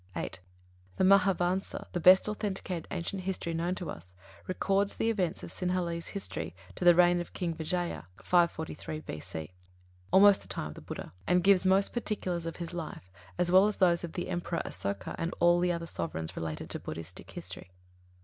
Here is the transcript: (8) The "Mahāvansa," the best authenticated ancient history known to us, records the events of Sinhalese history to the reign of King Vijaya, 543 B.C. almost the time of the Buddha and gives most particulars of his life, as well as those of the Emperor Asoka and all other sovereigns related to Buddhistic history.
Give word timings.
(8) 0.15 0.39
The 0.97 1.03
"Mahāvansa," 1.03 1.85
the 1.91 1.99
best 1.99 2.27
authenticated 2.27 2.87
ancient 2.89 3.21
history 3.21 3.53
known 3.53 3.75
to 3.75 3.91
us, 3.91 4.15
records 4.47 4.95
the 4.95 5.11
events 5.11 5.43
of 5.43 5.51
Sinhalese 5.51 6.07
history 6.13 6.55
to 6.73 6.83
the 6.83 6.95
reign 6.95 7.21
of 7.21 7.33
King 7.33 7.53
Vijaya, 7.53 8.05
543 8.23 9.01
B.C. 9.01 9.53
almost 10.09 10.41
the 10.41 10.47
time 10.47 10.69
of 10.69 10.73
the 10.73 10.81
Buddha 10.81 11.13
and 11.27 11.43
gives 11.43 11.67
most 11.67 11.93
particulars 11.93 12.47
of 12.47 12.55
his 12.55 12.73
life, 12.73 13.11
as 13.37 13.51
well 13.51 13.67
as 13.67 13.77
those 13.77 14.03
of 14.03 14.13
the 14.13 14.29
Emperor 14.29 14.63
Asoka 14.65 15.13
and 15.19 15.35
all 15.39 15.63
other 15.71 15.85
sovereigns 15.85 16.35
related 16.35 16.71
to 16.71 16.79
Buddhistic 16.79 17.29
history. 17.29 17.69